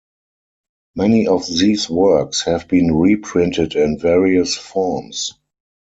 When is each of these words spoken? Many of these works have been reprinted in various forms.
Many 0.95 1.27
of 1.27 1.45
these 1.45 1.87
works 1.87 2.41
have 2.45 2.67
been 2.67 2.91
reprinted 2.95 3.75
in 3.75 3.99
various 3.99 4.57
forms. 4.57 5.35